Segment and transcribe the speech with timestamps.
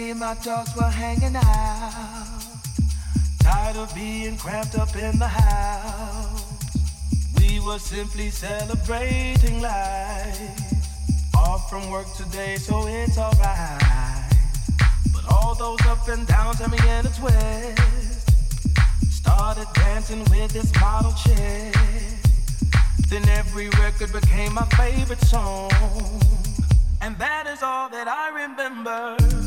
[0.00, 2.42] me and my dogs were hanging out.
[3.40, 6.42] Tired of being cramped up in the house.
[7.38, 10.72] We were simply celebrating life.
[11.36, 14.32] Off from work today, so it's alright.
[15.12, 18.30] But all those up and downs had me in a twist.
[19.10, 21.74] Started dancing with this model chick.
[23.10, 25.70] Then every record became my favorite song.
[27.02, 29.39] And that is all that I remember.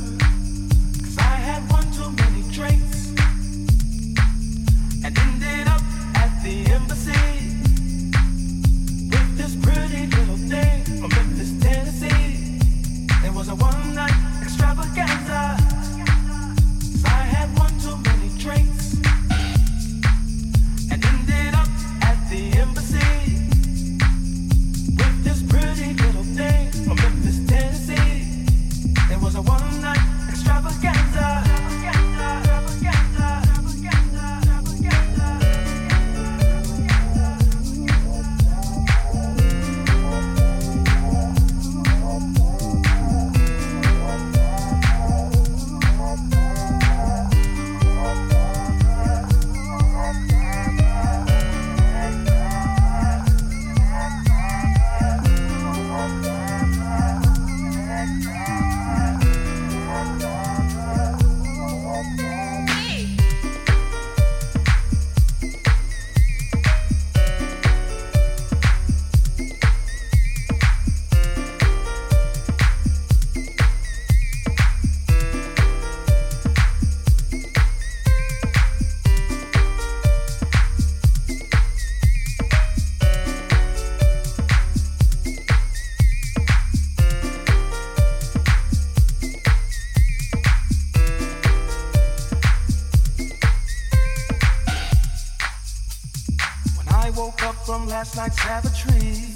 [98.83, 99.32] tree.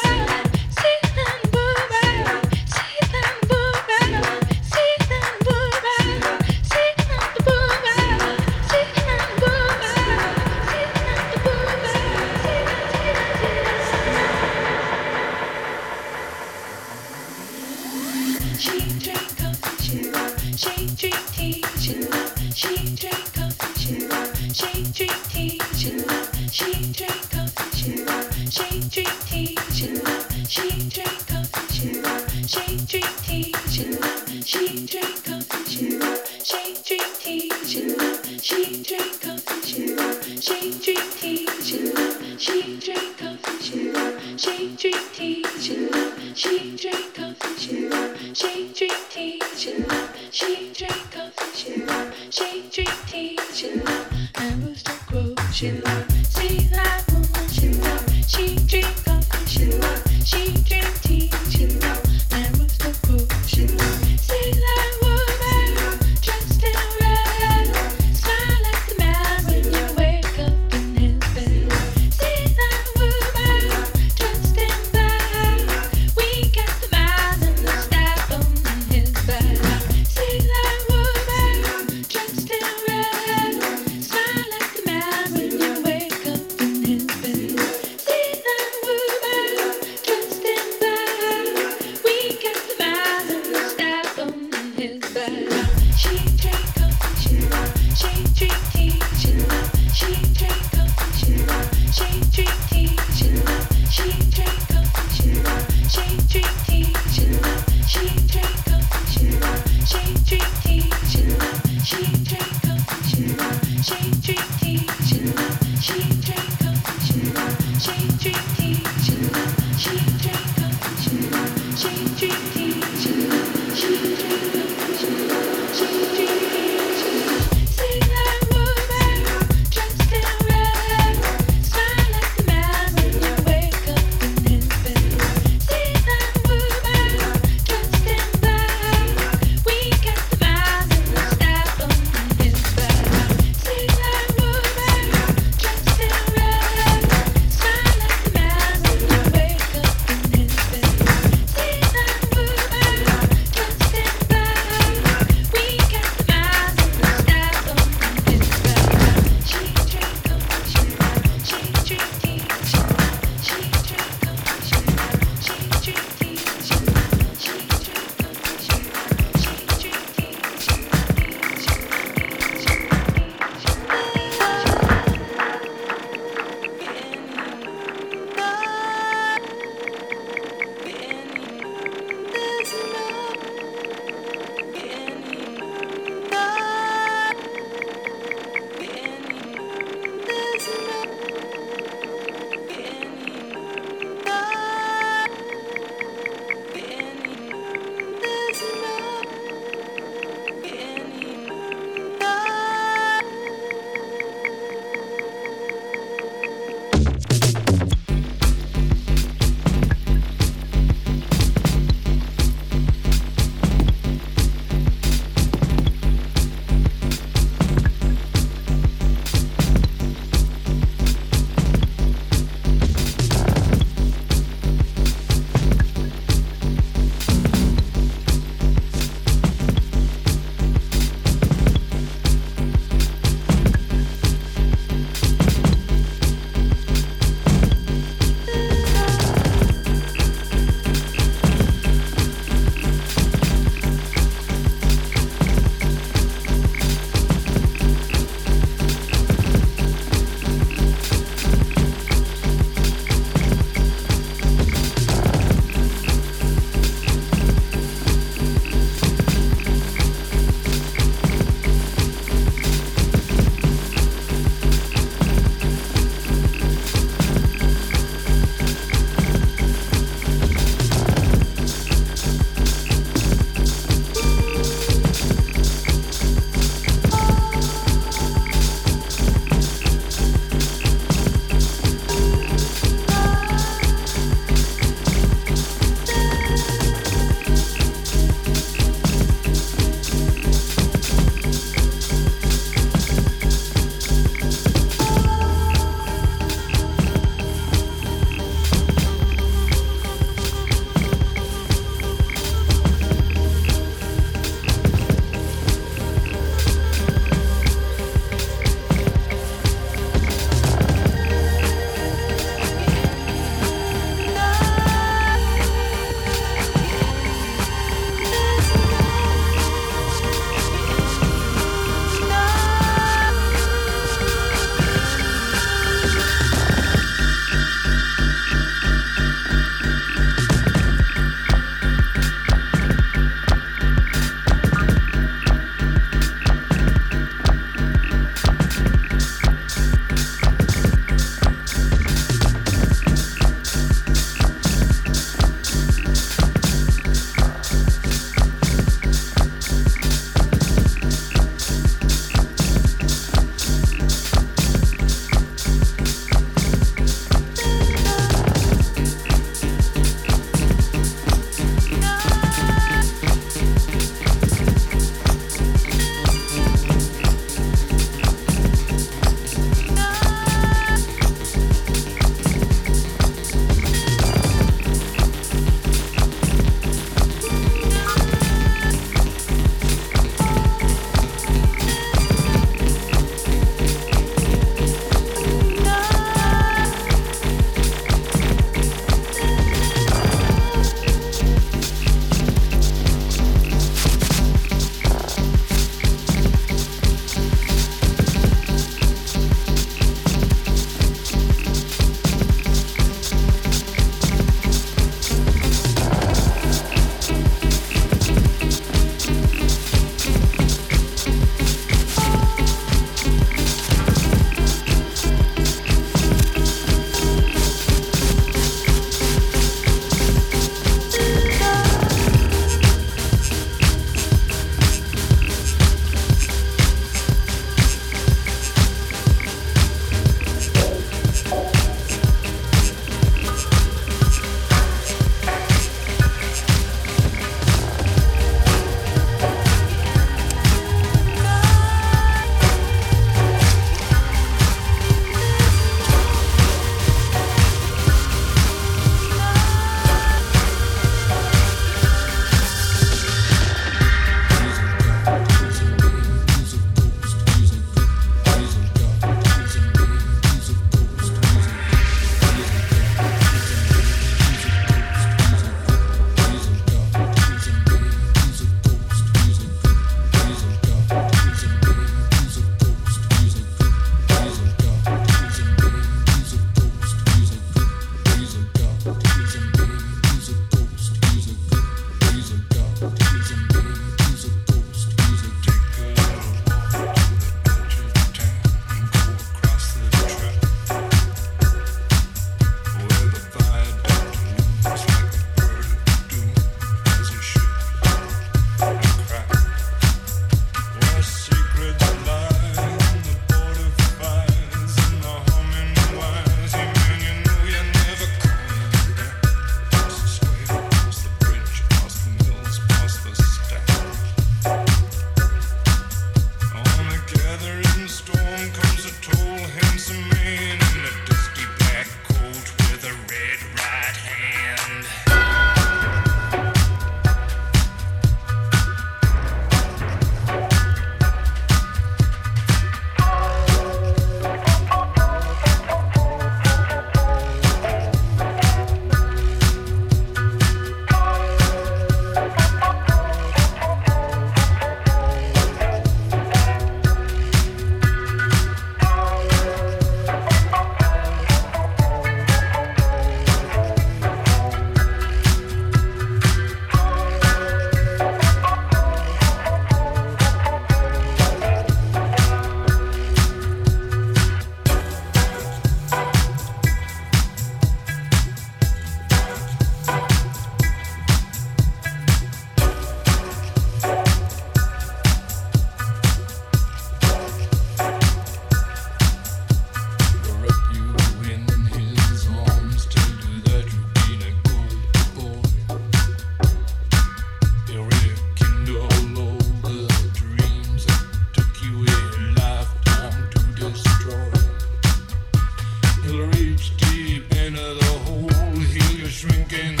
[596.47, 598.49] reach deep into the hole.
[598.79, 600.00] Heal your shrinking